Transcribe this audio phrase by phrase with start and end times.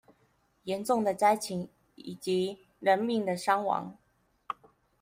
[0.65, 3.95] 嚴重的災情以及人命的傷亡